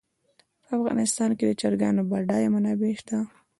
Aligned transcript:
په 0.63 0.69
افغانستان 0.79 1.29
کې 1.37 1.43
د 1.47 1.51
چرګانو 1.61 2.01
بډایه 2.11 2.49
منابع 2.53 2.91
شته. 2.99 3.17